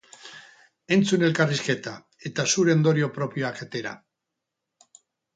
[0.93, 1.91] Entzun elkarrizketa
[2.29, 3.93] eta zure ondorio propioak atera!